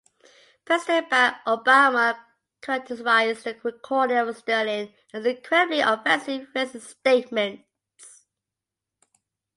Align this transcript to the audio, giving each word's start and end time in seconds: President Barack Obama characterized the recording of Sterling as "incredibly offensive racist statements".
President 0.65 1.11
Barack 1.11 1.43
Obama 1.45 2.19
characterized 2.59 3.43
the 3.43 3.55
recording 3.61 4.17
of 4.17 4.35
Sterling 4.35 4.95
as 5.13 5.27
"incredibly 5.27 5.81
offensive 5.81 6.47
racist 6.55 6.87
statements". 6.87 8.25